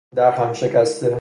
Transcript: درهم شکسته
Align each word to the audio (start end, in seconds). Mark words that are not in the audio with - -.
درهم 0.15 0.53
شکسته 0.53 1.17